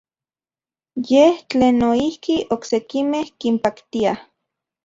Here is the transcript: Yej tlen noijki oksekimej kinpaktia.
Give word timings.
Yej 1.09 1.35
tlen 1.51 1.77
noijki 1.83 2.35
oksekimej 2.57 3.25
kinpaktia. 3.39 4.11